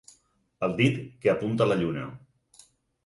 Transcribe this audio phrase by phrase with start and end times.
[0.67, 0.97] El dit
[1.27, 2.09] que apunta la lluna